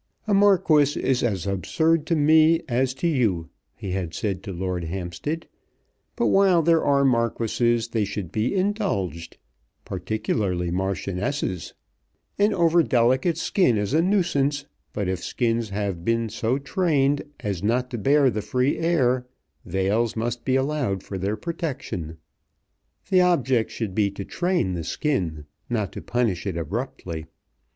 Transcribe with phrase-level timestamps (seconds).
[0.25, 4.85] "A Marquis is as absurd to me as to you," he had said to Lord
[4.85, 5.47] Hampstead,
[6.15, 9.37] "but while there are Marquises they should be indulged,
[9.85, 11.75] particularly Marchionesses.
[12.39, 17.61] An over delicate skin is a nuisance; but if skins have been so trained as
[17.61, 19.27] not to bear the free air,
[19.65, 22.17] veils must be allowed for their protection.
[23.11, 27.27] The object should be to train the skin, not to punish it abruptly.